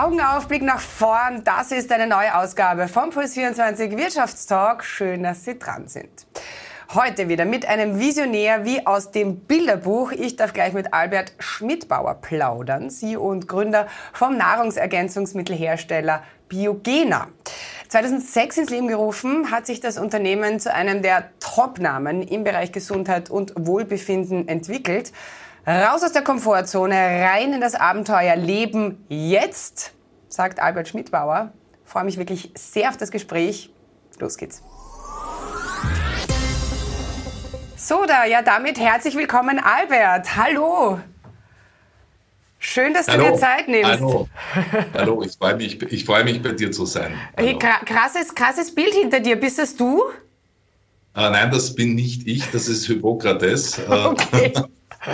Augen 0.00 0.20
auf, 0.22 0.48
Blick 0.48 0.62
nach 0.62 0.80
vorn. 0.80 1.44
Das 1.44 1.72
ist 1.72 1.92
eine 1.92 2.06
neue 2.06 2.34
Ausgabe 2.34 2.88
vom 2.88 3.10
Puls24 3.10 3.98
Wirtschaftstalk. 3.98 4.82
Schön, 4.82 5.22
dass 5.24 5.44
Sie 5.44 5.58
dran 5.58 5.88
sind. 5.88 6.26
Heute 6.94 7.28
wieder 7.28 7.44
mit 7.44 7.66
einem 7.66 8.00
Visionär 8.00 8.64
wie 8.64 8.86
aus 8.86 9.10
dem 9.10 9.40
Bilderbuch. 9.40 10.12
Ich 10.12 10.36
darf 10.36 10.54
gleich 10.54 10.72
mit 10.72 10.94
Albert 10.94 11.34
Schmidbauer 11.38 12.14
plaudern, 12.14 12.88
Sie 12.88 13.18
und 13.18 13.46
Gründer 13.46 13.88
vom 14.14 14.38
Nahrungsergänzungsmittelhersteller 14.38 16.22
Biogena. 16.48 17.28
2006 17.88 18.56
ins 18.56 18.70
Leben 18.70 18.88
gerufen 18.88 19.50
hat 19.50 19.66
sich 19.66 19.80
das 19.80 19.98
Unternehmen 19.98 20.60
zu 20.60 20.72
einem 20.72 21.02
der 21.02 21.24
Top-Namen 21.40 22.22
im 22.22 22.42
Bereich 22.42 22.72
Gesundheit 22.72 23.28
und 23.28 23.52
Wohlbefinden 23.54 24.48
entwickelt. 24.48 25.12
Raus 25.66 26.02
aus 26.02 26.12
der 26.12 26.22
Komfortzone, 26.22 26.94
rein 26.94 27.52
in 27.52 27.60
das 27.60 27.74
Abenteuer 27.74 28.34
Leben 28.34 29.04
jetzt, 29.08 29.92
sagt 30.28 30.58
Albert 30.58 30.88
Schmidbauer. 30.88 31.52
Freue 31.84 32.04
mich 32.04 32.16
wirklich 32.16 32.50
sehr 32.54 32.88
auf 32.88 32.96
das 32.96 33.10
Gespräch. 33.10 33.70
Los 34.18 34.38
geht's. 34.38 34.62
So, 37.76 38.06
da, 38.06 38.24
ja, 38.24 38.40
damit 38.40 38.78
herzlich 38.78 39.16
willkommen, 39.16 39.58
Albert. 39.58 40.34
Hallo. 40.36 41.00
Schön, 42.58 42.94
dass 42.94 43.08
Hallo. 43.08 43.24
du 43.24 43.32
dir 43.32 43.36
Zeit 43.38 43.68
nimmst. 43.68 43.90
Hallo, 43.90 44.28
Hallo. 44.94 45.22
ich 45.22 45.32
freue 45.32 45.56
mich, 45.56 45.82
ich 45.82 46.04
freue 46.04 46.24
mich, 46.24 46.42
bei 46.42 46.52
dir 46.52 46.72
zu 46.72 46.86
sein. 46.86 47.12
Hey, 47.36 47.58
krasses, 47.58 48.34
krasses 48.34 48.74
Bild 48.74 48.94
hinter 48.94 49.20
dir. 49.20 49.36
Bist 49.36 49.58
das 49.58 49.76
du? 49.76 50.04
Äh, 51.14 51.30
nein, 51.30 51.50
das 51.50 51.74
bin 51.74 51.94
nicht 51.94 52.26
ich, 52.26 52.50
das 52.50 52.68
ist 52.68 52.86
Hippokrates. 52.86 53.78
Okay. 53.88 54.52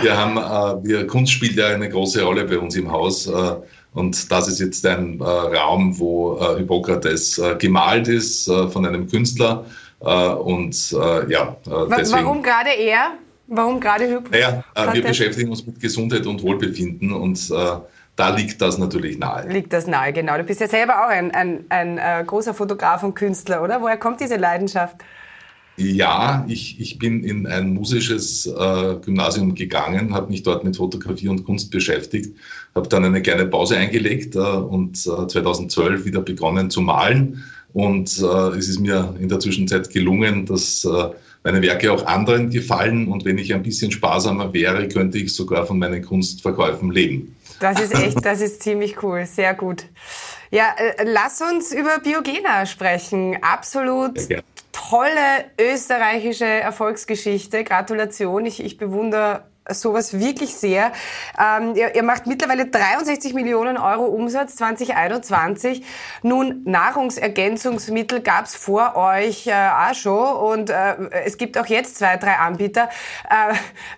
Wir 0.01 0.17
haben, 0.17 0.37
äh, 0.37 0.87
wir, 0.87 1.07
Kunst 1.07 1.31
spielt 1.31 1.55
ja 1.55 1.67
eine 1.67 1.89
große 1.89 2.21
Rolle 2.21 2.45
bei 2.45 2.57
uns 2.59 2.75
im 2.75 2.91
Haus. 2.91 3.27
Äh, 3.27 3.55
und 3.93 4.31
das 4.31 4.47
ist 4.47 4.59
jetzt 4.59 4.85
ein 4.85 5.19
äh, 5.19 5.23
Raum, 5.23 5.97
wo 5.97 6.37
äh, 6.37 6.57
Hippokrates 6.57 7.39
äh, 7.39 7.55
gemalt 7.55 8.07
ist 8.07 8.47
äh, 8.47 8.67
von 8.67 8.85
einem 8.85 9.07
Künstler. 9.09 9.65
und 9.99 10.91
ja, 10.91 11.57
deswegen. 11.65 12.11
Warum 12.11 12.43
gerade 12.43 12.69
er? 12.69 13.13
Warum 13.47 13.79
gerade 13.79 14.05
Hippokrates? 14.05 14.63
Naja, 14.75 14.93
wir 14.93 15.01
beschäftigen 15.01 15.49
uns 15.49 15.65
mit 15.65 15.79
Gesundheit 15.79 16.27
und 16.27 16.43
Wohlbefinden 16.43 17.11
und 17.13 17.49
da 17.49 18.29
liegt 18.29 18.61
das 18.61 18.77
natürlich 18.77 19.17
nahe. 19.17 19.47
Liegt 19.47 19.73
das 19.73 19.87
nahe, 19.87 20.13
genau. 20.13 20.37
Du 20.37 20.43
bist 20.43 20.61
ja 20.61 20.67
selber 20.67 21.03
auch 21.03 21.09
ein, 21.09 21.31
ein, 21.31 21.65
ein, 21.69 21.97
ein 21.97 22.27
großer 22.27 22.53
Fotograf 22.53 23.01
und 23.01 23.15
Künstler, 23.15 23.63
oder? 23.63 23.81
Woher 23.81 23.97
kommt 23.97 24.21
diese 24.21 24.35
Leidenschaft? 24.35 24.97
Ja, 25.79 26.43
ich, 26.47 26.79
ich 26.81 26.97
bin 26.97 27.23
in 27.23 27.45
ein 27.45 27.71
musisches 27.71 28.47
äh, 28.47 28.95
Gymnasium 29.05 29.53
gegangen, 29.53 30.15
habe 30.15 30.31
mich 30.31 30.41
dort 30.41 30.63
mit 30.63 30.75
Fotografie 30.75 31.27
und 31.27 31.45
Kunst 31.45 31.69
beschäftigt, 31.69 32.35
habe 32.73 32.89
dann 32.89 33.05
eine 33.05 33.21
kleine 33.21 33.45
Pause 33.45 33.77
eingelegt 33.77 34.35
äh, 34.35 34.39
und 34.39 34.97
äh, 35.05 35.27
2012 35.27 36.03
wieder 36.03 36.21
begonnen 36.21 36.71
zu 36.71 36.81
malen. 36.81 37.43
Und 37.73 38.17
äh, 38.17 38.57
es 38.57 38.69
ist 38.69 38.79
mir 38.79 39.13
in 39.19 39.29
der 39.29 39.39
Zwischenzeit 39.39 39.91
gelungen, 39.91 40.47
dass 40.47 40.83
äh, 40.83 41.09
meine 41.43 41.61
Werke 41.61 41.91
auch 41.91 42.07
anderen 42.07 42.49
gefallen. 42.49 43.07
Und 43.07 43.23
wenn 43.23 43.37
ich 43.37 43.53
ein 43.53 43.61
bisschen 43.61 43.91
sparsamer 43.91 44.51
wäre, 44.53 44.87
könnte 44.87 45.19
ich 45.19 45.35
sogar 45.35 45.67
von 45.67 45.77
meinen 45.77 46.03
Kunstverkäufen 46.03 46.89
leben. 46.89 47.35
Das 47.59 47.79
ist 47.79 47.93
echt, 47.93 48.17
das 48.25 48.41
ist 48.41 48.63
ziemlich 48.63 49.03
cool, 49.03 49.27
sehr 49.27 49.53
gut. 49.53 49.85
Ja, 50.49 50.73
äh, 50.77 51.03
lass 51.03 51.39
uns 51.39 51.71
über 51.71 51.99
Biogena 51.99 52.65
sprechen. 52.65 53.37
Absolut 53.43 54.17
tolle 54.89 55.51
österreichische 55.59 56.45
Erfolgsgeschichte. 56.45 57.63
Gratulation. 57.63 58.45
Ich, 58.45 58.63
ich 58.63 58.77
bewundere 58.77 59.45
sowas 59.69 60.19
wirklich 60.19 60.55
sehr. 60.55 60.91
Ähm, 61.39 61.75
ihr, 61.75 61.95
ihr, 61.95 62.03
macht 62.03 62.27
mittlerweile 62.27 62.67
63 62.67 63.33
Millionen 63.33 63.77
Euro 63.77 64.05
Umsatz 64.05 64.55
2021. 64.55 65.83
Nun, 66.23 66.63
Nahrungsergänzungsmittel 66.65 68.21
gab's 68.21 68.55
vor 68.55 68.95
euch 68.95 69.47
äh, 69.47 69.51
auch 69.53 69.93
schon 69.93 70.35
und 70.37 70.69
äh, 70.69 70.95
es 71.25 71.37
gibt 71.37 71.57
auch 71.57 71.65
jetzt 71.67 71.97
zwei, 71.97 72.17
drei 72.17 72.37
Anbieter. 72.37 72.89
Äh, 73.29 73.53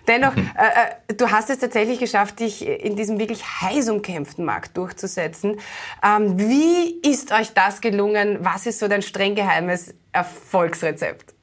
dennoch, 0.08 0.34
mhm. 0.34 0.50
äh, 0.56 1.12
äh, 1.12 1.14
du 1.14 1.30
hast 1.30 1.50
es 1.50 1.58
tatsächlich 1.58 1.98
geschafft, 1.98 2.40
dich 2.40 2.66
in 2.66 2.96
diesem 2.96 3.18
wirklich 3.18 3.44
heiß 3.44 3.88
umkämpften 3.88 4.44
Markt 4.44 4.76
durchzusetzen. 4.76 5.60
Ähm, 6.04 6.38
wie 6.38 7.00
ist 7.02 7.32
euch 7.32 7.52
das 7.52 7.80
gelungen? 7.80 8.38
Was 8.40 8.66
ist 8.66 8.78
so 8.78 8.88
dein 8.88 9.02
streng 9.02 9.34
geheimes 9.34 9.94
Erfolgsrezept? 10.12 11.34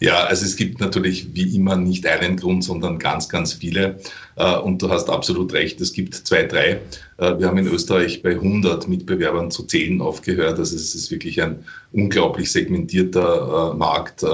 Ja, 0.00 0.24
also 0.24 0.46
es 0.46 0.56
gibt 0.56 0.80
natürlich 0.80 1.34
wie 1.34 1.54
immer 1.54 1.76
nicht 1.76 2.06
einen 2.06 2.36
Grund, 2.36 2.64
sondern 2.64 2.98
ganz, 2.98 3.28
ganz 3.28 3.52
viele. 3.52 4.00
Äh, 4.36 4.56
und 4.56 4.80
du 4.80 4.88
hast 4.88 5.10
absolut 5.10 5.52
recht, 5.52 5.78
es 5.82 5.92
gibt 5.92 6.14
zwei, 6.14 6.44
drei. 6.44 6.80
Äh, 7.18 7.38
wir 7.38 7.46
haben 7.46 7.58
in 7.58 7.66
Österreich 7.66 8.22
bei 8.22 8.30
100 8.30 8.88
Mitbewerbern 8.88 9.50
zu 9.50 9.64
zählen 9.64 10.00
aufgehört. 10.00 10.58
Also 10.58 10.74
es 10.74 10.94
ist 10.94 11.10
wirklich 11.10 11.42
ein 11.42 11.64
unglaublich 11.92 12.50
segmentierter 12.50 13.72
äh, 13.72 13.76
Markt. 13.76 14.24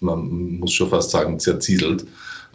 Man 0.00 0.58
muss 0.58 0.72
schon 0.72 0.88
fast 0.88 1.10
sagen, 1.10 1.38
zerzieselt. 1.38 2.06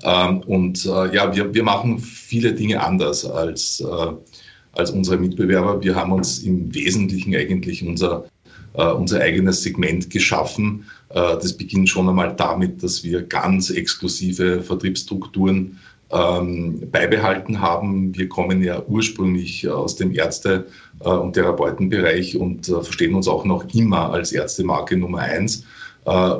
Ähm, 0.03 0.39
und 0.41 0.85
ja, 0.85 1.35
wir, 1.35 1.53
wir 1.53 1.63
machen 1.63 1.99
viele 1.99 2.53
Dinge 2.53 2.83
anders 2.83 3.25
als, 3.25 3.83
als 4.73 4.91
unsere 4.91 5.17
Mitbewerber. 5.17 5.81
Wir 5.83 5.95
haben 5.95 6.11
uns 6.11 6.39
im 6.39 6.73
Wesentlichen 6.73 7.35
eigentlich 7.35 7.85
unser 7.85 8.25
unser 8.73 9.21
eigenes 9.21 9.63
Segment 9.63 10.09
geschaffen. 10.09 10.83
Äh, 11.15 11.37
das 11.41 11.53
beginnt 11.53 11.89
schon 11.89 12.07
einmal 12.09 12.35
damit, 12.35 12.83
dass 12.83 13.03
wir 13.03 13.23
ganz 13.23 13.69
exklusive 13.69 14.61
Vertriebsstrukturen 14.61 15.79
ähm, 16.11 16.83
beibehalten 16.91 17.61
haben. 17.61 18.15
Wir 18.15 18.29
kommen 18.29 18.61
ja 18.61 18.83
ursprünglich 18.85 19.67
aus 19.67 19.95
dem 19.95 20.13
Ärzte- 20.13 20.65
äh, 20.99 21.09
und 21.09 21.33
Therapeutenbereich 21.33 22.37
und 22.37 22.67
äh, 22.67 22.81
verstehen 22.83 23.15
uns 23.15 23.27
auch 23.27 23.45
noch 23.45 23.65
immer 23.73 24.11
als 24.11 24.33
Ärztemarke 24.33 24.97
Nummer 24.97 25.19
eins 25.19 25.63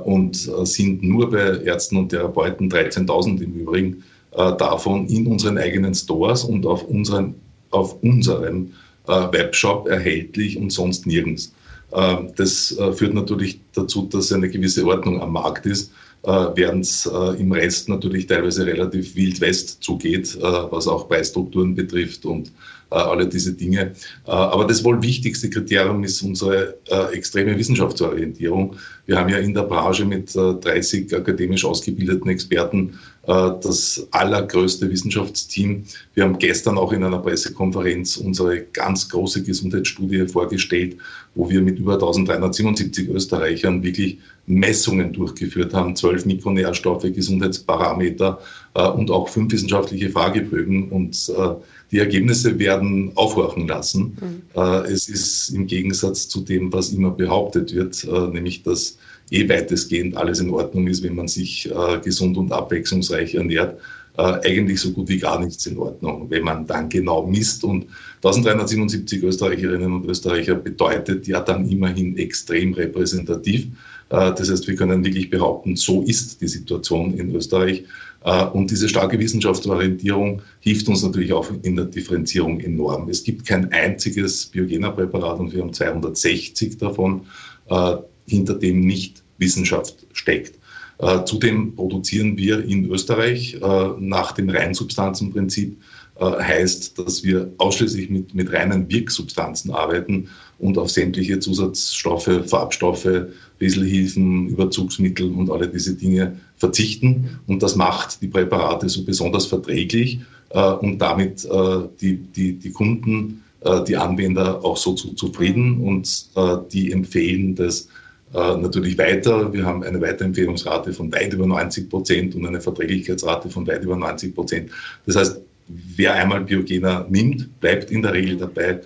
und 0.03 0.35
sind 0.35 1.01
nur 1.01 1.31
bei 1.31 1.57
Ärzten 1.63 1.97
und 1.97 2.09
Therapeuten 2.09 2.69
13.000 2.69 3.41
im 3.41 3.53
Übrigen 3.55 4.03
davon 4.29 5.07
in 5.07 5.25
unseren 5.25 5.57
eigenen 5.57 5.95
Stores 5.95 6.43
und 6.43 6.67
auf, 6.67 6.83
unseren, 6.83 7.33
auf 7.71 7.95
unserem 8.03 8.73
Webshop 9.07 9.87
erhältlich 9.87 10.59
und 10.59 10.71
sonst 10.71 11.07
nirgends. 11.07 11.51
Ähm, 11.95 12.33
das 12.35 12.77
äh, 12.77 12.91
führt 12.91 13.13
natürlich 13.13 13.61
dazu, 13.73 14.07
dass 14.11 14.31
eine 14.33 14.49
gewisse 14.49 14.85
Ordnung 14.85 15.21
am 15.21 15.31
Markt 15.31 15.65
ist, 15.65 15.91
äh, 16.23 16.31
während 16.55 16.83
es 16.83 17.05
äh, 17.05 17.39
im 17.39 17.51
Rest 17.53 17.87
natürlich 17.87 18.27
teilweise 18.27 18.65
relativ 18.65 19.15
wild 19.15 19.39
west 19.39 19.81
zugeht, 19.81 20.37
was 20.41 20.87
auch 20.87 21.07
Preisstrukturen 21.07 21.73
betrifft 21.73 22.25
und 22.25 22.51
alle 22.89 23.27
diese 23.27 23.53
Dinge. 23.53 23.93
Aber 24.25 24.65
das 24.65 24.83
wohl 24.83 25.01
wichtigste 25.01 25.49
Kriterium 25.49 26.03
ist 26.03 26.21
unsere 26.21 26.77
extreme 27.11 27.57
Wissenschaftsorientierung. 27.57 28.75
Wir 29.05 29.17
haben 29.19 29.29
ja 29.29 29.37
in 29.37 29.53
der 29.53 29.63
Branche 29.63 30.05
mit 30.05 30.33
30 30.35 31.15
akademisch 31.15 31.65
ausgebildeten 31.65 32.29
Experten 32.29 32.97
das 33.25 34.07
allergrößte 34.11 34.89
Wissenschaftsteam. 34.89 35.83
Wir 36.13 36.23
haben 36.23 36.37
gestern 36.37 36.77
auch 36.77 36.91
in 36.91 37.03
einer 37.03 37.19
Pressekonferenz 37.19 38.17
unsere 38.17 38.61
ganz 38.61 39.09
große 39.09 39.43
Gesundheitsstudie 39.43 40.27
vorgestellt, 40.27 40.97
wo 41.33 41.49
wir 41.49 41.61
mit 41.61 41.79
über 41.79 41.93
1377 41.93 43.09
Österreichern 43.09 43.83
wirklich 43.83 44.19
Messungen 44.47 45.11
durchgeführt 45.11 45.73
haben, 45.73 45.95
zwölf 45.95 46.25
Mikronährstoffe, 46.25 47.03
Gesundheitsparameter 47.03 48.39
äh, 48.39 48.64
und 48.81 49.09
auch 49.09 49.29
fünf 49.29 49.53
wissenschaftliche 49.53 50.09
Fragebögen. 50.09 50.89
Und 50.89 51.31
äh, 51.35 51.55
die 51.91 51.99
Ergebnisse 51.99 52.59
werden 52.59 53.11
aufhorchen 53.15 53.67
lassen. 53.67 54.17
Mhm. 54.19 54.41
Äh, 54.61 54.91
es 54.91 55.07
ist 55.07 55.49
im 55.49 55.67
Gegensatz 55.67 56.27
zu 56.27 56.41
dem, 56.41 56.73
was 56.73 56.89
immer 56.91 57.11
behauptet 57.11 57.73
wird, 57.73 58.03
äh, 58.03 58.27
nämlich 58.27 58.63
dass 58.63 58.97
eh 59.31 59.49
weitestgehend 59.49 60.17
alles 60.17 60.39
in 60.39 60.49
Ordnung 60.49 60.87
ist, 60.87 61.03
wenn 61.03 61.15
man 61.15 61.27
sich 61.27 61.69
äh, 61.69 61.99
gesund 62.03 62.37
und 62.37 62.51
abwechslungsreich 62.51 63.35
ernährt, 63.35 63.79
äh, 64.17 64.21
eigentlich 64.21 64.79
so 64.79 64.91
gut 64.91 65.09
wie 65.09 65.17
gar 65.17 65.43
nichts 65.43 65.65
in 65.65 65.77
Ordnung, 65.77 66.29
wenn 66.29 66.43
man 66.43 66.65
dann 66.65 66.89
genau 66.89 67.25
misst. 67.25 67.63
Und 67.63 67.87
1377 68.17 69.23
Österreicherinnen 69.23 69.91
und 69.91 70.05
Österreicher 70.05 70.55
bedeutet 70.55 71.27
ja 71.27 71.41
dann 71.41 71.69
immerhin 71.69 72.17
extrem 72.17 72.73
repräsentativ. 72.73 73.67
Äh, 74.09 74.33
das 74.33 74.49
heißt, 74.49 74.67
wir 74.67 74.75
können 74.75 75.03
wirklich 75.03 75.29
behaupten, 75.29 75.75
so 75.75 76.01
ist 76.03 76.41
die 76.41 76.47
Situation 76.47 77.13
in 77.15 77.35
Österreich. 77.35 77.83
Äh, 78.23 78.45
und 78.45 78.71
diese 78.71 78.89
starke 78.89 79.19
Wissenschaftsorientierung 79.19 80.41
hilft 80.59 80.87
uns 80.87 81.03
natürlich 81.03 81.33
auch 81.33 81.47
in 81.63 81.75
der 81.75 81.85
Differenzierung 81.85 82.59
enorm. 82.59 83.09
Es 83.09 83.23
gibt 83.23 83.45
kein 83.45 83.71
einziges 83.71 84.45
Biogena-Präparat 84.45 85.39
und 85.39 85.53
wir 85.53 85.61
haben 85.61 85.73
260 85.73 86.77
davon, 86.77 87.21
äh, 87.69 87.95
hinter 88.27 88.55
dem 88.55 88.81
nicht 88.81 89.23
Wissenschaft 89.37 90.05
steckt. 90.13 90.59
Äh, 90.99 91.25
zudem 91.25 91.75
produzieren 91.75 92.37
wir 92.37 92.63
in 92.63 92.89
Österreich 92.89 93.55
äh, 93.55 93.87
nach 93.99 94.31
dem 94.31 94.49
Reinsubstanzenprinzip 94.49 95.77
äh, 96.17 96.23
heißt, 96.23 96.97
dass 96.97 97.23
wir 97.23 97.51
ausschließlich 97.57 98.09
mit, 98.09 98.33
mit 98.33 98.53
reinen 98.53 98.89
Wirksubstanzen 98.89 99.71
arbeiten 99.71 100.29
und 100.59 100.77
auf 100.77 100.89
sämtliche 100.89 101.39
Zusatzstoffe, 101.39 102.29
Farbstoffe, 102.45 103.25
Wieselhilfen, 103.59 104.47
Überzugsmittel 104.47 105.31
und 105.33 105.51
alle 105.51 105.67
diese 105.67 105.95
Dinge 105.95 106.39
verzichten. 106.55 107.39
Und 107.47 107.61
das 107.61 107.75
macht 107.75 108.21
die 108.21 108.27
Präparate 108.27 108.87
so 108.87 109.03
besonders 109.03 109.45
verträglich 109.45 110.19
äh, 110.51 110.71
und 110.71 110.99
damit 110.99 111.43
äh, 111.43 111.79
die, 111.99 112.15
die, 112.17 112.53
die 112.53 112.71
Kunden 112.71 113.41
die 113.87 113.97
Anwender 113.97 114.63
auch 114.63 114.77
so 114.77 114.93
zu, 114.93 115.15
zufrieden 115.15 115.81
und 115.81 116.27
die 116.71 116.91
empfehlen 116.91 117.55
das 117.55 117.87
natürlich 118.35 118.97
weiter. 118.97 119.53
Wir 119.53 119.65
haben 119.65 119.83
eine 119.83 120.01
Weiterempfehlungsrate 120.01 120.91
von 120.91 121.11
weit 121.13 121.33
über 121.33 121.47
90 121.47 121.89
Prozent 121.89 122.35
und 122.35 122.45
eine 122.45 122.59
Verträglichkeitsrate 122.59 123.49
von 123.49 123.65
weit 123.65 123.83
über 123.83 123.95
90 123.95 124.35
Prozent. 124.35 124.71
Das 125.05 125.15
heißt, 125.15 125.41
wer 125.67 126.13
einmal 126.15 126.41
Biogena 126.41 127.05
nimmt, 127.09 127.59
bleibt 127.59 127.91
in 127.91 128.01
der 128.01 128.13
Regel 128.13 128.37
dabei. 128.37 128.81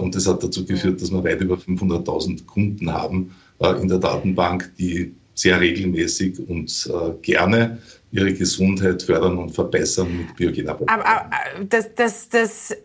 Und 0.00 0.14
das 0.14 0.26
hat 0.26 0.42
dazu 0.42 0.64
geführt, 0.64 1.02
dass 1.02 1.12
wir 1.12 1.22
weit 1.22 1.42
über 1.42 1.56
500.000 1.56 2.46
Kunden 2.46 2.90
haben 2.90 3.32
in 3.80 3.88
der 3.88 3.98
Datenbank, 3.98 4.72
die 4.78 5.12
sehr 5.34 5.60
regelmäßig 5.60 6.48
und 6.48 6.90
gerne 7.20 7.78
ihre 8.16 8.32
Gesundheit 8.32 9.02
fördern 9.02 9.38
und 9.38 9.50
verbessern 9.50 10.16
mit 10.16 10.36
Biogena. 10.36 10.72
Aber, 10.72 11.06
aber 11.06 11.30
das, 11.68 11.94
das, 11.94 12.28
das 12.28 12.76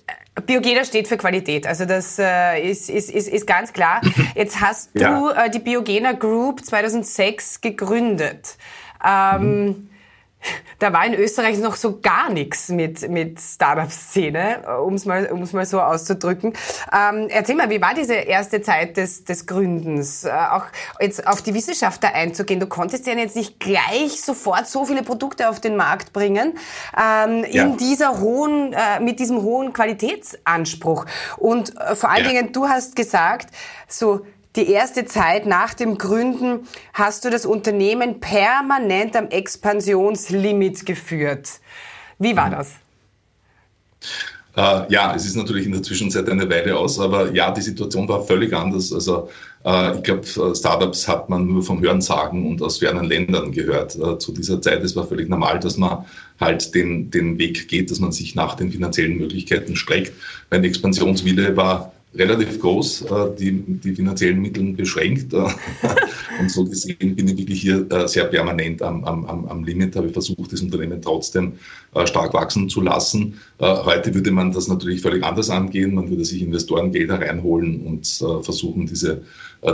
Biogena 0.45 0.83
steht 0.83 1.07
für 1.07 1.18
Qualität, 1.18 1.66
also 1.68 1.86
das 1.86 2.19
äh, 2.19 2.69
ist, 2.69 2.89
ist, 2.89 3.10
ist, 3.10 3.28
ist 3.28 3.48
ganz 3.48 3.74
klar. 3.74 4.01
Jetzt 4.36 4.62
hast 4.62 4.92
ja. 4.94 5.18
du 5.18 5.30
äh, 5.30 5.50
die 5.50 5.60
Biogena 5.60 6.13
Group 6.13 6.63
2006 6.66 7.62
gegründet. 7.62 8.57
Ähm, 9.04 9.66
mhm 9.66 9.88
da 10.80 10.92
war 10.94 11.06
in 11.06 11.14
Österreich 11.14 11.60
noch 11.60 11.76
so 11.76 12.00
gar 12.02 12.32
nichts 12.32 12.70
mit, 12.70 13.08
mit 13.10 13.40
Startup-Szene, 13.40 14.80
um 14.84 14.96
es 14.96 15.06
mal, 15.06 15.28
um's 15.28 15.54
mal 15.54 15.66
so 15.66 15.80
auszudrücken. 15.80 16.54
Ähm, 16.92 17.28
erzähl 17.30 17.56
mal, 17.56 17.70
wie 17.70 17.82
war 17.82 17.94
diese 17.94 18.16
erste 18.16 18.62
Zeit 18.62 18.98
des, 18.98 19.24
des 19.24 19.46
Gründens? 19.46 20.24
Äh, 20.24 20.32
auch 20.32 20.66
jetzt 21.00 21.28
auf 21.28 21.42
die 21.42 21.54
Wissenschaft 21.54 22.04
da 22.04 22.10
einzugehen. 22.10 22.60
Du 22.60 22.68
konntest 22.68 23.06
ja 23.06 23.14
jetzt 23.14 23.36
nicht 23.36 23.60
gleich 23.60 24.22
sofort 24.22 24.68
so 24.68 24.86
viele 24.86 25.04
Produkte 25.04 25.50
auf 25.50 25.60
den 25.60 25.76
Markt 25.76 26.14
bringen, 26.14 26.54
ähm, 26.98 27.46
ja. 27.50 27.64
in 27.64 27.78
dieser 27.78 28.20
hohen, 28.20 28.74
äh, 28.74 29.00
mit 29.00 29.20
diesem 29.20 29.44
hohen 29.44 29.74
Qualitätsanspruch. 29.74 31.06
Und 31.38 31.78
äh, 31.78 31.96
vor 31.96 32.10
allen 32.10 32.26
ja. 32.26 32.30
Dingen, 32.30 32.54
du 32.54 32.68
hast 32.68 32.96
gesagt, 32.96 33.50
so, 33.88 34.26
die 34.56 34.69
erste 34.69 35.06
Zeit 35.06 35.45
nach 35.45 35.74
dem 35.74 35.98
Gründen 35.98 36.68
hast 36.94 37.24
du 37.24 37.30
das 37.30 37.45
Unternehmen 37.45 38.19
permanent 38.19 39.15
am 39.15 39.27
Expansionslimit 39.30 40.86
geführt. 40.86 41.50
Wie 42.19 42.36
war 42.36 42.50
das? 42.50 42.74
Äh, 44.56 44.92
ja, 44.92 45.15
es 45.15 45.25
ist 45.25 45.36
natürlich 45.36 45.65
in 45.65 45.71
der 45.71 45.81
Zwischenzeit 45.83 46.30
eine 46.30 46.50
Weile 46.50 46.77
aus, 46.77 47.00
aber 47.00 47.31
ja, 47.31 47.51
die 47.51 47.62
Situation 47.62 48.07
war 48.09 48.24
völlig 48.24 48.53
anders. 48.53 48.92
Also 48.92 49.30
äh, 49.63 49.95
ich 49.95 50.03
glaube, 50.03 50.21
äh, 50.24 50.56
Startups 50.56 51.07
hat 51.07 51.30
man 51.30 51.47
nur 51.47 51.63
vom 51.63 51.81
Hörensagen 51.81 52.45
und 52.45 52.62
aus 52.62 52.80
fernen 52.80 53.06
Ländern 53.06 53.54
gehört 53.54 53.95
äh, 53.95 54.18
zu 54.18 54.33
dieser 54.33 54.62
Zeit. 54.62 54.83
Es 54.83 54.95
war 54.95 55.07
völlig 55.07 55.30
normal, 55.30 55.59
dass 55.59 55.77
man 55.77 56.06
halt 56.39 56.75
den, 56.75 57.09
den 57.12 57.38
Weg 57.38 57.69
geht, 57.69 57.92
dass 57.92 58.00
man 58.00 58.12
sich 58.12 58.36
nach 58.36 58.56
den 58.56 58.71
finanziellen 58.71 59.18
Möglichkeiten 59.18 59.77
streckt. 59.77 60.12
Mein 60.50 60.65
Expansionswille 60.65 61.56
war 61.56 61.94
relativ 62.13 62.60
groß, 62.60 63.04
äh, 63.04 63.36
die, 63.40 63.52
die 63.52 63.96
finanziellen 63.96 64.42
Mittel 64.42 64.74
beschränkt. 64.74 65.34
Äh, 65.34 65.38
und 66.40 66.52
so 66.52 66.66
gesehen 66.66 67.16
bin 67.16 67.28
ich 67.28 67.38
wirklich 67.38 67.62
hier 67.62 67.86
äh, 67.90 68.08
sehr 68.08 68.25
permanent 68.25 68.81
am, 68.81 69.04
am, 69.06 69.46
am 69.46 69.63
Limit, 69.63 69.96
habe 69.96 70.10
versucht, 70.10 70.52
das 70.52 70.62
Unternehmen 70.62 71.02
trotzdem 71.02 71.54
stark 72.06 72.34
wachsen 72.34 72.69
zu 72.69 72.80
lassen. 72.80 73.38
Heute 73.60 74.13
würde 74.13 74.31
man 74.31 74.54
das 74.54 74.69
natürlich 74.69 75.02
völlig 75.02 75.24
anders 75.25 75.50
angehen. 75.50 75.94
Man 75.94 76.10
würde 76.10 76.24
sich 76.24 76.42
Investorengelder 76.42 77.19
reinholen 77.19 77.81
und 77.81 78.08
versuchen, 78.44 78.86
diese 78.86 79.24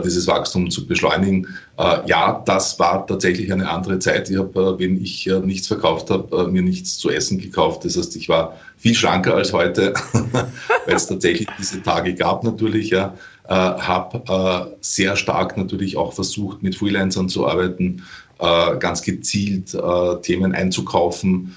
dieses 0.04 0.28
Wachstum 0.28 0.69
zu 0.69 0.86
beschleunigen. 0.86 1.48
Äh, 1.78 2.00
ja, 2.07 2.44
das 2.45 2.78
war 2.78 3.07
tatsächlich 3.07 3.51
eine 3.51 3.69
andere 3.69 4.00
Zeit. 4.00 4.30
Ich 4.30 4.38
habe, 4.38 4.60
äh, 4.60 4.80
wenn 4.80 5.01
ich 5.01 5.30
nichts 5.44 5.68
verkauft 5.68 6.10
habe, 6.10 6.50
mir 6.50 6.62
nichts 6.62 6.98
zu 6.98 7.10
essen 7.10 7.39
gekauft. 7.39 7.86
Das 7.86 7.98
heißt, 7.98 8.16
ich 8.16 8.28
war 8.28 8.57
viel 8.78 8.94
schlanker 8.94 9.36
als 9.36 9.54
heute, 9.54 9.94
weil 10.13 10.95
es 10.95 11.07
tatsächlich 11.07 11.48
diese 11.57 11.81
Tage 11.81 12.13
gab 12.13 12.44
natürlich. 12.44 12.89
Ja. 12.89 13.13
Habe 13.50 14.75
sehr 14.81 15.16
stark 15.16 15.56
natürlich 15.56 15.95
auch 15.95 16.12
versucht, 16.12 16.63
mit 16.63 16.75
Freelancern 16.75 17.30
zu 17.30 17.48
arbeiten, 17.48 18.04
ganz 18.38 19.01
gezielt 19.04 19.74
Themen 20.22 20.54
einzukaufen, 20.54 21.56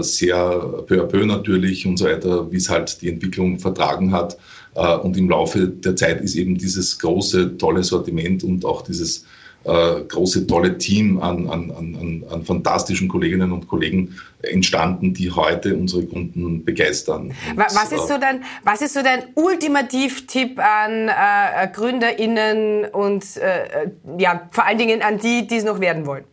sehr 0.00 0.58
peu 0.88 1.00
à 1.00 1.06
peu 1.06 1.24
natürlich 1.24 1.86
und 1.86 1.98
so 1.98 2.06
weiter, 2.06 2.50
wie 2.50 2.56
es 2.56 2.68
halt 2.68 3.00
die 3.00 3.10
Entwicklung 3.10 3.60
vertragen 3.60 4.12
hat. 4.12 4.38
Äh, 4.74 4.96
und 4.96 5.16
im 5.16 5.28
Laufe 5.28 5.68
der 5.68 5.96
Zeit 5.96 6.20
ist 6.20 6.34
eben 6.36 6.56
dieses 6.56 6.98
große, 6.98 7.56
tolle 7.58 7.82
Sortiment 7.82 8.44
und 8.44 8.64
auch 8.64 8.82
dieses 8.82 9.24
äh, 9.64 10.00
große, 10.08 10.46
tolle 10.46 10.78
Team 10.78 11.20
an, 11.20 11.48
an, 11.48 11.70
an, 11.70 12.24
an 12.30 12.44
fantastischen 12.44 13.08
Kolleginnen 13.08 13.52
und 13.52 13.68
Kollegen 13.68 14.16
entstanden, 14.42 15.12
die 15.12 15.30
heute 15.30 15.76
unsere 15.76 16.04
Kunden 16.04 16.64
begeistern. 16.64 17.34
Und, 17.50 17.56
was, 17.56 17.92
ist 17.92 18.08
so 18.08 18.16
dein, 18.18 18.42
was 18.64 18.80
ist 18.80 18.94
so 18.94 19.02
dein 19.02 19.24
Ultimativ-Tipp 19.34 20.58
an 20.58 21.08
äh, 21.08 21.68
GründerInnen 21.72 22.86
und 22.86 23.36
äh, 23.36 23.90
ja, 24.18 24.48
vor 24.50 24.64
allen 24.64 24.78
Dingen 24.78 25.02
an 25.02 25.18
die, 25.18 25.46
die 25.46 25.56
es 25.56 25.64
noch 25.64 25.80
werden 25.80 26.06
wollen? 26.06 26.24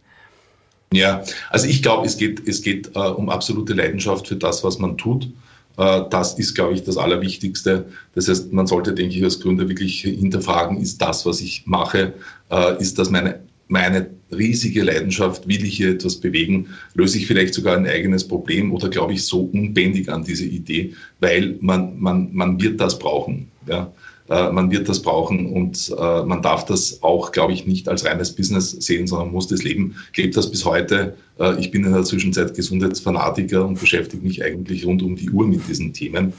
Ja, 0.93 1.21
also 1.49 1.67
ich 1.67 1.83
glaube, 1.83 2.05
es 2.05 2.15
geht, 2.15 2.47
es 2.47 2.61
geht 2.61 2.95
äh, 2.95 2.99
um 2.99 3.29
absolute 3.29 3.73
Leidenschaft 3.73 4.29
für 4.29 4.37
das, 4.37 4.63
was 4.63 4.79
man 4.79 4.97
tut. 4.97 5.29
Äh, 5.77 6.01
das 6.09 6.37
ist, 6.37 6.55
glaube 6.55 6.73
ich, 6.73 6.83
das 6.83 6.97
Allerwichtigste. 6.97 7.85
Das 8.15 8.27
heißt, 8.27 8.51
man 8.51 8.67
sollte, 8.67 8.93
denke 8.93 9.15
ich, 9.15 9.23
als 9.23 9.39
Gründer 9.39 9.69
wirklich 9.69 10.01
hinterfragen, 10.01 10.77
ist 10.77 11.01
das, 11.01 11.25
was 11.25 11.41
ich 11.41 11.63
mache, 11.65 12.13
äh, 12.49 12.81
ist 12.81 12.99
das 12.99 13.09
meine, 13.09 13.39
meine 13.67 14.09
riesige 14.31 14.83
Leidenschaft, 14.83 15.47
will 15.47 15.63
ich 15.63 15.77
hier 15.77 15.91
etwas 15.91 16.17
bewegen, 16.17 16.67
löse 16.95 17.17
ich 17.17 17.27
vielleicht 17.27 17.53
sogar 17.53 17.77
ein 17.77 17.87
eigenes 17.87 18.27
Problem 18.27 18.73
oder 18.73 18.89
glaube 18.89 19.13
ich 19.13 19.23
so 19.23 19.49
unbändig 19.53 20.09
an 20.09 20.23
diese 20.23 20.45
Idee, 20.45 20.93
weil 21.19 21.57
man, 21.61 21.99
man, 21.99 22.33
man 22.33 22.61
wird 22.61 22.79
das 22.79 22.97
brauchen. 22.97 23.49
Ja. 23.67 23.91
Äh, 24.29 24.51
man 24.51 24.71
wird 24.71 24.89
das 24.89 25.01
brauchen 25.01 25.53
und 25.53 25.93
äh, 25.97 26.23
man 26.23 26.41
darf 26.41 26.65
das 26.65 27.01
auch, 27.01 27.31
glaube 27.31 27.53
ich, 27.53 27.65
nicht 27.65 27.87
als 27.87 28.05
reines 28.05 28.35
Business 28.35 28.71
sehen, 28.71 29.07
sondern 29.07 29.31
muss 29.31 29.47
das 29.47 29.63
leben. 29.63 29.95
Ich 30.11 30.17
lebe 30.17 30.33
das 30.33 30.51
bis 30.51 30.65
heute. 30.65 31.15
Äh, 31.39 31.59
ich 31.59 31.71
bin 31.71 31.85
in 31.85 31.93
der 31.93 32.03
Zwischenzeit 32.03 32.53
Gesundheitsfanatiker 32.53 33.65
und 33.65 33.79
beschäftige 33.79 34.23
mich 34.23 34.43
eigentlich 34.43 34.85
rund 34.85 35.01
um 35.01 35.15
die 35.15 35.29
Uhr 35.29 35.47
mit 35.47 35.67
diesen 35.67 35.93
Themen. 35.93 36.33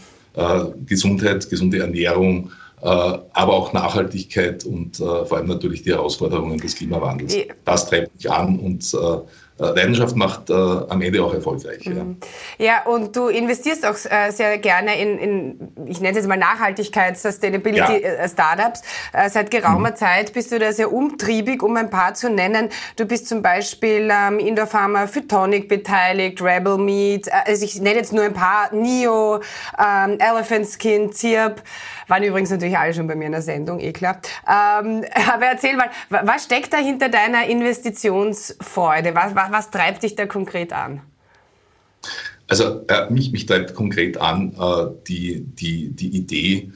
Gesundheit, 0.86 1.50
gesunde 1.50 1.80
Ernährung, 1.80 2.50
aber 2.80 3.52
auch 3.52 3.72
Nachhaltigkeit 3.72 4.64
und 4.64 4.98
vor 4.98 5.32
allem 5.32 5.48
natürlich 5.48 5.82
die 5.82 5.90
Herausforderungen 5.90 6.58
des 6.58 6.76
Klimawandels. 6.76 7.34
Das 7.64 7.88
treibt 7.88 8.14
mich 8.14 8.30
an 8.30 8.56
und 8.60 8.94
Leidenschaft 9.58 10.16
macht 10.16 10.50
äh, 10.50 10.52
am 10.52 11.02
Ende 11.02 11.22
auch 11.22 11.34
erfolgreich. 11.34 11.84
Mhm. 11.86 12.16
Ja. 12.58 12.66
ja, 12.66 12.86
und 12.86 13.16
du 13.16 13.28
investierst 13.28 13.84
auch 13.84 13.96
äh, 14.08 14.30
sehr 14.30 14.58
gerne 14.58 15.00
in, 15.00 15.18
in 15.18 15.68
ich 15.86 16.00
nenne 16.00 16.10
es 16.10 16.16
jetzt 16.18 16.28
mal 16.28 16.36
Nachhaltigkeit, 16.36 17.18
Sustainability 17.18 18.02
ja. 18.02 18.08
Äh, 18.08 18.28
Startups. 18.28 18.82
Äh, 19.12 19.28
seit 19.30 19.50
geraumer 19.50 19.90
mhm. 19.90 19.96
Zeit 19.96 20.32
bist 20.32 20.52
du 20.52 20.58
da 20.58 20.72
sehr 20.72 20.92
umtriebig, 20.92 21.62
um 21.62 21.76
ein 21.76 21.90
paar 21.90 22.14
zu 22.14 22.30
nennen. 22.30 22.68
Du 22.96 23.04
bist 23.04 23.28
zum 23.28 23.42
Beispiel 23.42 24.10
ähm, 24.12 24.38
Indoor 24.38 24.66
Pharma 24.66 25.06
Phytonic 25.06 25.68
beteiligt, 25.68 26.40
Rebel 26.40 26.78
Meat, 26.78 27.26
äh, 27.28 27.30
also 27.46 27.64
ich 27.64 27.80
nenne 27.80 27.96
jetzt 27.96 28.12
nur 28.12 28.24
ein 28.24 28.34
paar, 28.34 28.72
NIO, 28.72 29.40
ähm, 29.78 30.18
Elephant 30.18 30.66
Skin, 30.68 31.12
ZIRP. 31.12 31.62
Waren 32.08 32.22
übrigens 32.24 32.50
natürlich 32.50 32.76
alle 32.76 32.94
schon 32.94 33.06
bei 33.06 33.14
mir 33.14 33.26
in 33.26 33.32
der 33.32 33.42
Sendung, 33.42 33.78
eh 33.80 33.92
klar. 33.92 34.20
Ähm, 34.46 35.04
aber 35.32 35.46
erzähl 35.46 35.76
mal, 35.76 35.90
was 36.08 36.44
steckt 36.44 36.72
da 36.72 36.78
hinter 36.78 37.08
deiner 37.08 37.46
Investitionsfreude? 37.46 39.14
Was, 39.14 39.34
was, 39.34 39.52
was 39.52 39.70
treibt 39.70 40.02
dich 40.02 40.16
da 40.16 40.26
konkret 40.26 40.72
an? 40.72 41.02
Also 42.48 42.86
äh, 42.88 43.10
mich, 43.10 43.30
mich 43.30 43.44
treibt 43.44 43.74
konkret 43.74 44.16
an 44.16 44.54
äh, 44.58 44.86
die, 45.06 45.44
die, 45.44 45.90
die 45.90 46.16
Idee, 46.16 46.72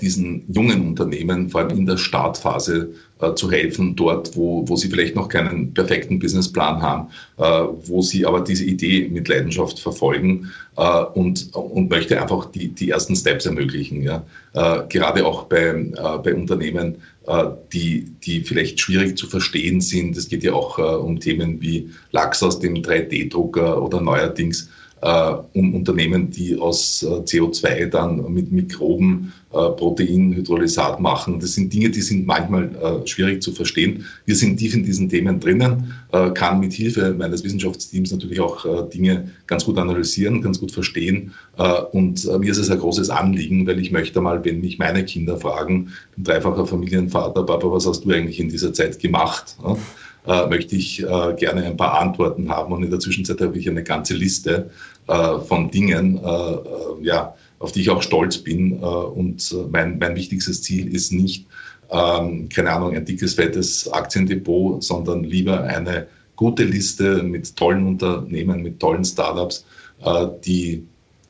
diesen 0.00 0.44
jungen 0.50 0.80
Unternehmen, 0.88 1.50
vor 1.50 1.60
allem 1.60 1.76
in 1.76 1.84
der 1.84 1.98
Startphase, 1.98 2.90
äh, 3.20 3.34
zu 3.34 3.50
helfen, 3.50 3.96
dort, 3.96 4.36
wo, 4.36 4.68
wo 4.68 4.76
sie 4.76 4.88
vielleicht 4.88 5.16
noch 5.16 5.28
keinen 5.28 5.74
perfekten 5.74 6.20
Businessplan 6.20 6.80
haben, 6.80 7.08
äh, 7.36 7.42
wo 7.86 8.00
sie 8.00 8.24
aber 8.24 8.40
diese 8.42 8.64
Idee 8.64 9.08
mit 9.08 9.26
Leidenschaft 9.26 9.80
verfolgen 9.80 10.52
äh, 10.76 11.02
und, 11.14 11.52
und 11.52 11.90
möchte 11.90 12.20
einfach 12.20 12.46
die, 12.46 12.68
die 12.68 12.90
ersten 12.90 13.16
Steps 13.16 13.46
ermöglichen. 13.46 14.02
Ja? 14.02 14.24
Äh, 14.54 14.82
gerade 14.88 15.26
auch 15.26 15.44
bei, 15.44 15.70
äh, 15.70 15.92
bei 16.22 16.32
Unternehmen, 16.34 16.98
äh, 17.26 17.44
die, 17.72 18.04
die 18.24 18.42
vielleicht 18.42 18.78
schwierig 18.78 19.18
zu 19.18 19.26
verstehen 19.26 19.80
sind. 19.80 20.16
Es 20.16 20.28
geht 20.28 20.44
ja 20.44 20.52
auch 20.52 20.78
um 20.78 21.18
Themen 21.18 21.60
wie 21.60 21.90
Lachs 22.12 22.42
aus 22.42 22.60
dem 22.60 22.76
3D-Drucker 22.76 23.82
oder 23.82 24.00
neuerdings 24.00 24.64
äh, 24.64 24.68
um 25.00 25.74
Unternehmen, 25.74 26.30
die 26.30 26.58
aus 26.58 27.02
äh, 27.02 27.06
CO2 27.06 27.86
dann 27.86 28.32
mit 28.32 28.50
Mikroben 28.50 29.32
äh, 29.50 29.70
Proteinhydrolysat 29.70 31.00
machen. 31.00 31.40
Das 31.40 31.54
sind 31.54 31.72
Dinge, 31.72 31.88
die 31.88 32.02
sind 32.02 32.26
manchmal 32.26 32.74
äh, 32.74 33.06
schwierig 33.06 33.42
zu 33.42 33.52
verstehen. 33.52 34.04
Wir 34.26 34.36
sind 34.36 34.58
tief 34.58 34.74
in 34.74 34.84
diesen 34.84 35.08
Themen 35.08 35.40
drinnen, 35.40 35.94
äh, 36.12 36.30
kann 36.30 36.60
mit 36.60 36.74
Hilfe 36.74 37.14
meines 37.16 37.42
Wissenschaftsteams 37.44 38.12
natürlich 38.12 38.40
auch 38.40 38.66
äh, 38.66 38.88
Dinge 38.92 39.30
ganz 39.46 39.64
gut 39.64 39.78
analysieren, 39.78 40.42
ganz 40.42 40.60
gut 40.60 40.72
verstehen. 40.72 41.32
und 41.92 42.24
mir 42.38 42.50
ist 42.50 42.58
es 42.58 42.70
ein 42.70 42.78
großes 42.78 43.10
Anliegen, 43.10 43.66
weil 43.66 43.80
ich 43.80 43.90
möchte 43.90 44.20
mal, 44.20 44.44
wenn 44.44 44.60
mich 44.60 44.78
meine 44.78 45.04
Kinder 45.04 45.38
fragen, 45.38 45.88
bin 46.14 46.24
dreifacher 46.24 46.66
Familienvater, 46.66 47.42
Papa, 47.44 47.70
was 47.70 47.86
hast 47.86 48.04
du 48.04 48.10
eigentlich 48.10 48.38
in 48.38 48.48
dieser 48.48 48.72
Zeit 48.72 48.98
gemacht? 48.98 49.56
Äh, 50.28 50.46
möchte 50.46 50.76
ich 50.76 51.02
äh, 51.02 51.34
gerne 51.36 51.64
ein 51.64 51.76
paar 51.76 51.98
Antworten 51.98 52.50
haben. 52.50 52.72
Und 52.72 52.82
in 52.82 52.90
der 52.90 53.00
Zwischenzeit 53.00 53.40
habe 53.40 53.58
ich 53.58 53.68
eine 53.68 53.82
ganze 53.82 54.14
Liste 54.14 54.70
äh, 55.06 55.38
von 55.40 55.70
Dingen, 55.70 56.18
äh, 56.18 56.20
äh, 56.20 56.62
ja, 57.02 57.34
auf 57.58 57.72
die 57.72 57.80
ich 57.80 57.90
auch 57.90 58.02
stolz 58.02 58.36
bin. 58.36 58.74
Äh, 58.74 58.84
und 58.84 59.56
mein, 59.70 59.98
mein 59.98 60.14
wichtigstes 60.14 60.62
Ziel 60.62 60.94
ist 60.94 61.12
nicht, 61.12 61.46
ähm, 61.90 62.48
keine 62.50 62.72
Ahnung, 62.72 62.94
ein 62.94 63.06
dickes, 63.06 63.34
fettes 63.34 63.90
Aktiendepot, 63.90 64.84
sondern 64.84 65.24
lieber 65.24 65.62
eine 65.64 66.06
gute 66.36 66.64
Liste 66.64 67.22
mit 67.22 67.56
tollen 67.56 67.86
Unternehmen, 67.86 68.62
mit 68.62 68.78
tollen 68.78 69.04
Startups, 69.04 69.64
die 70.44 70.86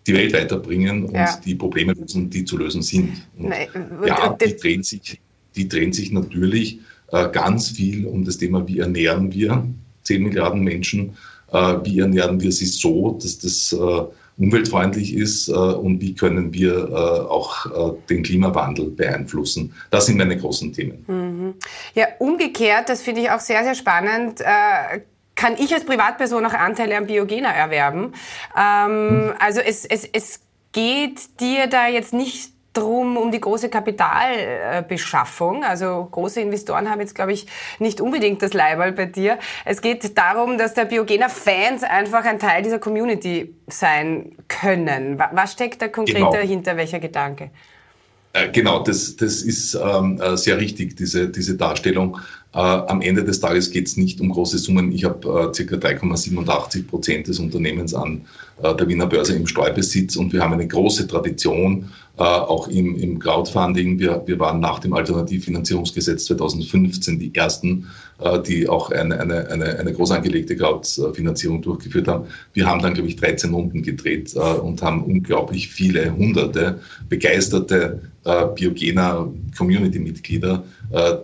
die 0.06 0.12
Welt 0.12 0.34
weiterbringen 0.34 1.06
und 1.06 1.14
ja. 1.14 1.40
die 1.42 1.54
Probleme 1.54 1.94
lösen, 1.94 2.28
die 2.28 2.44
zu 2.44 2.58
lösen 2.58 2.82
sind. 2.82 3.12
Nein, 3.38 3.68
ja, 4.06 4.36
die 4.38 4.54
drehen 4.54 4.82
sich, 4.82 5.18
die 5.56 5.66
drehen 5.66 5.94
sich 5.94 6.12
natürlich 6.12 6.80
ganz 7.10 7.70
viel 7.70 8.06
um 8.06 8.24
das 8.24 8.36
Thema, 8.36 8.66
wie 8.68 8.80
ernähren 8.80 9.32
wir 9.32 9.64
10 10.02 10.22
Milliarden 10.22 10.62
Menschen, 10.62 11.16
äh, 11.52 11.76
wie 11.84 12.00
ernähren 12.00 12.40
wir 12.40 12.52
sie 12.52 12.66
so, 12.66 13.18
dass 13.22 13.38
das 13.38 13.72
äh, 13.72 14.02
umweltfreundlich 14.38 15.14
ist 15.14 15.48
äh, 15.48 15.52
und 15.52 16.00
wie 16.00 16.14
können 16.14 16.52
wir 16.52 16.88
äh, 16.88 16.92
auch 16.92 17.66
äh, 17.66 17.96
den 18.08 18.22
Klimawandel 18.22 18.90
beeinflussen. 18.90 19.74
Das 19.90 20.06
sind 20.06 20.16
meine 20.16 20.36
großen 20.36 20.72
Themen. 20.72 21.04
Mhm. 21.06 21.54
Ja, 21.94 22.06
umgekehrt, 22.18 22.88
das 22.88 23.02
finde 23.02 23.22
ich 23.22 23.30
auch 23.30 23.40
sehr, 23.40 23.64
sehr 23.64 23.74
spannend 23.74 24.42
kann 25.34 25.54
ich 25.56 25.72
als 25.72 25.84
Privatperson 25.84 26.44
auch 26.46 26.52
Anteile 26.52 26.96
am 26.96 27.06
Biogena 27.06 27.52
erwerben. 27.52 28.12
Ähm, 28.58 29.26
mhm. 29.26 29.34
Also 29.38 29.60
es, 29.60 29.84
es, 29.84 30.04
es 30.04 30.40
geht 30.72 31.38
dir 31.38 31.68
da 31.68 31.86
jetzt 31.86 32.12
nicht 32.12 32.50
drum 32.78 33.16
um 33.16 33.30
die 33.30 33.40
große 33.40 33.68
Kapitalbeschaffung. 33.68 35.64
Also 35.64 36.08
große 36.10 36.40
Investoren 36.40 36.90
haben 36.90 37.00
jetzt, 37.00 37.14
glaube 37.14 37.32
ich, 37.32 37.46
nicht 37.78 38.00
unbedingt 38.00 38.42
das 38.42 38.52
Leiberl 38.52 38.92
bei 38.92 39.06
dir. 39.06 39.38
Es 39.64 39.82
geht 39.82 40.16
darum, 40.16 40.58
dass 40.58 40.74
der 40.74 40.84
Biogener-Fans 40.84 41.82
einfach 41.82 42.24
ein 42.24 42.38
Teil 42.38 42.62
dieser 42.62 42.78
Community 42.78 43.54
sein 43.66 44.36
können. 44.48 45.18
Was 45.32 45.52
steckt 45.52 45.82
da 45.82 45.88
konkret 45.88 46.16
genau. 46.16 46.32
dahinter? 46.32 46.76
Welcher 46.76 47.00
Gedanke? 47.00 47.50
Äh, 48.32 48.50
genau, 48.50 48.82
das, 48.82 49.16
das 49.16 49.42
ist 49.42 49.74
ähm, 49.74 50.20
äh, 50.20 50.36
sehr 50.36 50.58
richtig, 50.58 50.96
diese, 50.96 51.28
diese 51.28 51.56
Darstellung. 51.56 52.18
Äh, 52.54 52.58
am 52.60 53.02
Ende 53.02 53.24
des 53.24 53.40
Tages 53.40 53.70
geht 53.70 53.88
es 53.88 53.96
nicht 53.98 54.20
um 54.20 54.30
große 54.30 54.56
Summen. 54.56 54.90
Ich 54.92 55.04
habe 55.04 55.20
ca. 55.20 55.50
3,87 55.50 56.86
Prozent 56.86 57.28
des 57.28 57.38
Unternehmens 57.38 57.92
an 57.92 58.22
äh, 58.62 58.74
der 58.74 58.88
Wiener 58.88 59.06
Börse 59.06 59.34
im 59.34 59.46
Streubesitz 59.46 60.16
und 60.16 60.32
wir 60.32 60.42
haben 60.42 60.54
eine 60.54 60.66
große 60.66 61.06
Tradition 61.06 61.90
äh, 62.16 62.22
auch 62.22 62.68
im, 62.68 62.96
im 62.96 63.18
Crowdfunding. 63.18 63.98
Wir, 63.98 64.22
wir 64.24 64.38
waren 64.38 64.60
nach 64.60 64.78
dem 64.78 64.94
Alternativfinanzierungsgesetz 64.94 66.24
2015 66.24 67.18
die 67.18 67.34
ersten, 67.34 67.86
die 68.48 68.68
auch 68.68 68.90
eine, 68.90 69.20
eine, 69.20 69.48
eine, 69.48 69.78
eine 69.78 69.92
groß 69.92 70.10
angelegte 70.10 70.56
Crowdfinanzierung 70.56 71.62
durchgeführt 71.62 72.08
haben. 72.08 72.24
Wir 72.52 72.66
haben 72.66 72.82
dann, 72.82 72.94
glaube 72.94 73.08
ich, 73.08 73.14
13 73.14 73.54
Runden 73.54 73.82
gedreht 73.82 74.34
und 74.34 74.82
haben 74.82 75.04
unglaublich 75.04 75.68
viele, 75.68 76.12
hunderte 76.16 76.80
begeisterte 77.08 78.00
Biogener 78.24 79.32
Community-Mitglieder, 79.56 80.64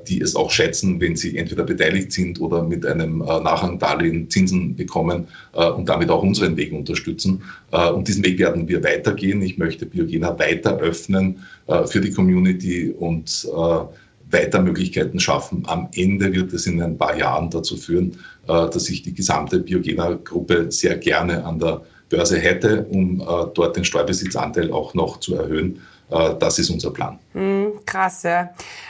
die 0.09 0.21
es 0.21 0.37
auch 0.37 0.50
schätzen, 0.50 1.00
wenn 1.00 1.16
sie 1.16 1.38
entweder 1.38 1.64
beteiligt 1.64 2.12
sind 2.12 2.40
oder 2.40 2.62
mit 2.62 2.85
einem 2.85 3.23
äh, 3.23 3.25
Nachrangdarlehen 3.25 4.28
Zinsen 4.28 4.76
bekommen 4.76 5.26
äh, 5.54 5.68
und 5.71 5.88
damit 5.88 6.11
auch 6.11 6.23
unseren 6.23 6.56
Weg 6.56 6.73
unterstützen. 6.73 7.42
Äh, 7.73 7.90
und 7.90 8.06
diesen 8.06 8.25
Weg 8.25 8.38
werden 8.38 8.68
wir 8.68 8.85
weitergehen. 8.85 9.40
Ich 9.42 9.56
möchte 9.56 9.87
Biogena 9.87 10.38
weiter 10.38 10.78
öffnen 10.78 11.40
äh, 11.66 11.87
für 11.87 12.00
die 12.00 12.11
Community 12.11 12.90
und 12.90 13.49
weiter 14.30 14.61
Möglichkeiten 14.61 15.21
schaffen. 15.21 15.62
Am 15.66 15.88
Ende 15.94 16.33
wird 16.33 16.52
es 16.52 16.66
in 16.66 16.83
ein 16.83 16.99
paar 16.99 17.16
Jahren 17.16 17.50
dazu 17.50 17.76
führen, 17.76 18.16
dass 18.47 18.88
ich 18.88 19.02
die 19.02 19.14
gesamte 19.14 19.61
Biogena-Gruppe 19.61 20.73
sehr 20.73 20.97
gerne 20.97 21.44
an 21.44 21.59
der 21.59 21.83
Börse 22.09 22.38
hätte, 22.38 22.85
um 22.90 23.18
dort 23.54 23.76
den 23.76 23.85
Steuerbesitzanteil 23.85 24.73
auch 24.73 24.94
noch 24.94 25.21
zu 25.21 25.37
erhöhen. 25.37 25.78
Äh, 26.11 26.35
das 26.39 26.59
ist 26.59 26.71
unser 26.71 26.91
Plan. 26.91 27.19
Mm, 27.33 27.85
krass, 27.87 28.23
ja. 28.23 28.43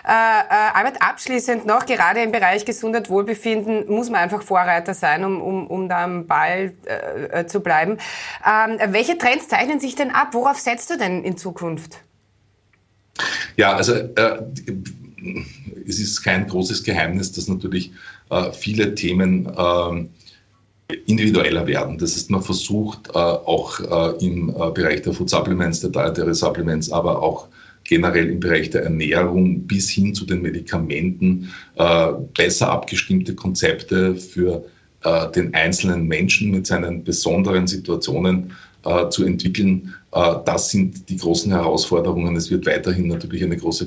Äh, 0.05 0.09
äh, 0.09 0.75
Albert, 0.75 1.01
abschließend 1.01 1.67
noch, 1.67 1.87
gerade 1.87 2.23
im 2.23 2.33
Bereich 2.33 2.65
Gesundheit, 2.65 3.09
Wohlbefinden 3.09 3.87
muss 3.89 4.11
man 4.11 4.21
einfach 4.21 4.43
Vorreiter 4.43 4.95
sein, 4.95 5.25
um, 5.25 5.41
um, 5.41 5.67
um 5.67 5.89
da 5.89 6.05
am 6.05 6.27
Ball 6.27 6.73
äh, 6.85 7.47
zu 7.47 7.61
bleiben. 7.61 7.99
Ähm, 8.45 8.79
welche 8.93 9.17
Trends 9.19 9.49
zeichnen 9.49 9.81
sich 9.81 9.95
denn 9.95 10.11
ab? 10.11 10.29
Worauf 10.33 10.59
setzt 10.59 10.91
du 10.91 10.99
denn 10.99 11.23
in 11.25 11.37
Zukunft? 11.37 11.99
Ja, 13.57 13.77
also 13.77 13.95
äh, 13.95 14.43
es 15.87 16.01
ist 16.01 16.23
kein 16.23 16.47
großes 16.47 16.83
Geheimnis, 16.83 17.33
dass 17.33 17.49
natürlich 17.49 17.93
äh, 18.31 18.53
viele 18.53 18.95
Themen 18.95 19.51
ähm, 19.57 20.11
individueller 21.07 21.67
werden. 21.67 21.99
Das 21.99 22.15
heißt, 22.15 22.31
man 22.31 22.43
versucht 22.43 23.09
äh, 23.09 23.19
auch 23.19 23.81
äh, 23.81 24.27
im 24.27 24.51
äh, 24.51 24.71
Bereich 24.71 25.03
der 25.03 25.13
Food 25.13 25.31
Supplements, 25.31 25.81
der 25.81 25.91
Dietary 25.91 26.35
Supplements, 26.35 26.91
aber 26.91 27.23
auch 27.23 27.49
generell 27.85 28.31
im 28.31 28.41
Bereich 28.41 28.71
der 28.71 28.85
Ernährung 28.85 29.61
bis 29.67 29.91
hin 29.91 30.15
zu 30.15 30.25
den 30.25 30.41
Medikamenten 30.41 31.53
besser 32.35 32.71
abgestimmte 32.71 33.35
Konzepte 33.35 34.15
für 34.15 34.65
den 35.37 35.53
einzelnen 35.53 36.09
Menschen 36.09 36.51
mit 36.51 36.67
seinen 36.67 37.05
besonderen 37.05 37.67
Situationen 37.67 38.53
zu 39.11 39.27
entwickeln. 39.27 39.93
das 40.11 40.71
sind 40.71 41.11
die 41.11 41.19
großen 41.19 41.53
Herausforderungen. 41.53 42.37
Es 42.37 42.51
wird 42.51 42.65
weiterhin 42.65 43.09
natürlich 43.09 43.45
eine 43.45 43.59
große 43.59 43.87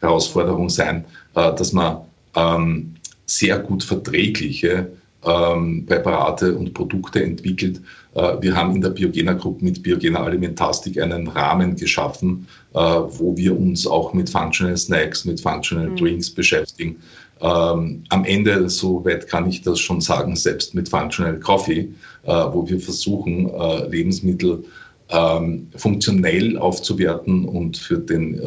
Herausforderung 0.00 0.68
sein, 0.68 1.04
dass 1.34 1.72
man 1.72 1.98
ähm, 2.34 2.96
sehr 3.26 3.60
gut 3.60 3.84
verträgliche 3.84 4.90
ähm, 5.24 5.86
Präparate 5.86 6.54
und 6.54 6.74
Produkte 6.74 7.22
entwickelt. 7.22 7.80
Äh, 8.14 8.36
wir 8.40 8.56
haben 8.56 8.74
in 8.74 8.80
der 8.80 8.90
Biogena 8.90 9.34
Group 9.34 9.62
mit 9.62 9.82
Biogena 9.82 10.22
Alimentastik 10.22 11.00
einen 11.00 11.28
Rahmen 11.28 11.76
geschaffen, 11.76 12.46
äh, 12.74 12.78
wo 12.78 13.36
wir 13.36 13.58
uns 13.58 13.86
auch 13.86 14.12
mit 14.12 14.30
Functional 14.30 14.76
Snacks, 14.76 15.24
mit 15.24 15.40
Functional 15.40 15.90
mhm. 15.90 15.96
Drinks 15.96 16.30
beschäftigen. 16.30 16.96
Ähm, 17.40 18.04
am 18.10 18.24
Ende, 18.24 18.68
so 18.68 19.04
weit 19.04 19.26
kann 19.26 19.48
ich 19.48 19.62
das 19.62 19.80
schon 19.80 20.00
sagen, 20.00 20.36
selbst 20.36 20.74
mit 20.74 20.88
Functional 20.88 21.38
Coffee, 21.40 21.88
äh, 22.24 22.28
wo 22.28 22.68
wir 22.68 22.78
versuchen, 22.78 23.50
äh, 23.50 23.88
Lebensmittel 23.88 24.64
ähm, 25.08 25.68
funktionell 25.76 26.56
aufzuwerten 26.56 27.44
und 27.44 27.76
für 27.76 27.98
den 27.98 28.38
äh, 28.38 28.46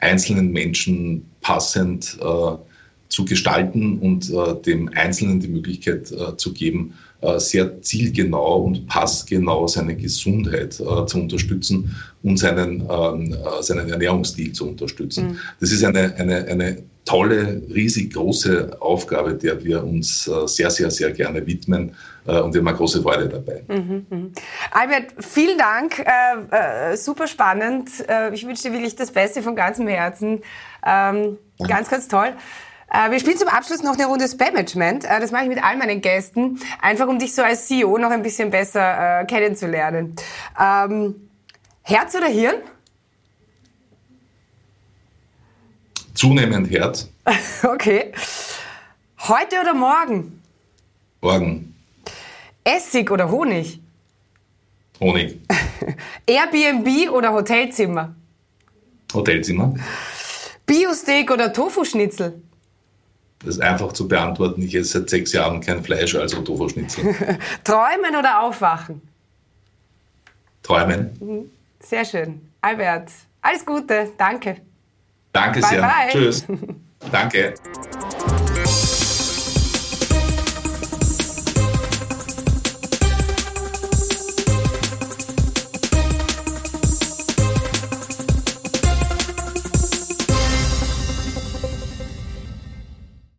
einzelnen 0.00 0.52
Menschen 0.52 1.24
passend 1.40 2.18
äh, 2.20 2.56
zu 3.08 3.24
gestalten 3.24 3.98
und 3.98 4.30
äh, 4.30 4.60
dem 4.62 4.90
Einzelnen 4.94 5.40
die 5.40 5.48
Möglichkeit 5.48 6.10
äh, 6.12 6.36
zu 6.36 6.52
geben, 6.52 6.94
äh, 7.22 7.40
sehr 7.40 7.80
zielgenau 7.80 8.58
und 8.64 8.86
passgenau 8.88 9.66
seine 9.66 9.96
Gesundheit 9.96 10.78
äh, 10.78 11.06
zu 11.06 11.18
unterstützen 11.18 11.96
und 12.22 12.36
seinen, 12.36 12.86
ähm, 12.90 13.32
äh, 13.32 13.62
seinen 13.62 13.88
Ernährungsstil 13.88 14.52
zu 14.52 14.68
unterstützen. 14.68 15.28
Mhm. 15.28 15.38
Das 15.58 15.72
ist 15.72 15.82
eine, 15.82 16.14
eine, 16.16 16.44
eine 16.44 16.82
tolle, 17.06 17.62
riesig 17.74 18.12
große 18.12 18.76
Aufgabe, 18.80 19.32
der 19.34 19.64
wir 19.64 19.82
uns 19.82 20.28
äh, 20.28 20.46
sehr, 20.46 20.70
sehr, 20.70 20.90
sehr 20.90 21.10
gerne 21.12 21.46
widmen 21.46 21.92
und 22.24 22.52
wir 22.52 22.60
haben 22.60 22.76
große 22.76 23.02
Freude 23.02 23.28
dabei. 23.28 23.62
Mhm, 23.68 24.04
mh. 24.10 24.28
Albert, 24.72 25.14
vielen 25.20 25.56
Dank, 25.56 26.04
super 26.96 27.28
spannend. 27.28 27.88
ich 28.32 28.44
wünsche 28.44 28.64
dir 28.64 28.72
wirklich 28.72 28.96
das 28.96 29.12
Beste 29.12 29.42
von 29.42 29.54
ganzem 29.54 29.86
Herzen. 29.86 30.40
Ähm, 30.84 31.38
ganz, 31.68 31.88
ganz 31.88 32.08
toll. 32.08 32.32
Äh, 32.92 33.10
wir 33.10 33.18
spielen 33.18 33.36
zum 33.36 33.48
Abschluss 33.48 33.82
noch 33.82 33.94
eine 33.94 34.06
Runde 34.06 34.28
Spam-Management. 34.28 35.04
Äh, 35.04 35.20
das 35.20 35.32
mache 35.32 35.44
ich 35.44 35.48
mit 35.48 35.62
all 35.62 35.76
meinen 35.76 36.00
Gästen, 36.00 36.60
einfach 36.80 37.08
um 37.08 37.18
dich 37.18 37.34
so 37.34 37.42
als 37.42 37.66
CEO 37.66 37.98
noch 37.98 38.10
ein 38.10 38.22
bisschen 38.22 38.50
besser 38.50 39.20
äh, 39.20 39.24
kennenzulernen. 39.24 40.14
Ähm, 40.60 41.28
Herz 41.82 42.14
oder 42.14 42.28
Hirn? 42.28 42.56
Zunehmend 46.14 46.70
Herz. 46.70 47.10
okay. 47.62 48.12
Heute 49.18 49.60
oder 49.60 49.74
morgen? 49.74 50.42
Morgen. 51.20 51.74
Essig 52.64 53.10
oder 53.10 53.30
Honig? 53.30 53.80
Honig. 55.00 55.38
Airbnb 56.26 57.10
oder 57.10 57.32
Hotelzimmer? 57.32 58.14
Hotelzimmer. 59.12 59.74
Biosteak 60.64 61.30
oder 61.30 61.52
Tofu-Schnitzel? 61.52 62.42
Das 63.40 63.56
ist 63.56 63.60
einfach 63.60 63.92
zu 63.92 64.08
beantworten. 64.08 64.62
Ich 64.62 64.74
esse 64.74 64.98
seit 64.98 65.10
sechs 65.10 65.32
Jahren 65.32 65.60
kein 65.60 65.82
Fleisch, 65.84 66.14
also 66.14 66.40
Tofu-Schnitzel. 66.42 67.04
Träumen 67.64 68.16
oder 68.18 68.42
aufwachen? 68.42 69.02
Träumen. 70.62 71.16
Mhm. 71.20 71.50
Sehr 71.80 72.04
schön. 72.04 72.40
Albert, 72.60 73.10
alles 73.42 73.64
Gute. 73.64 74.10
Danke. 74.18 74.56
Danke 75.32 75.60
bye 75.60 75.68
sehr. 75.68 75.82
Bye. 75.82 76.08
Tschüss. 76.10 76.46
Danke. 77.12 77.54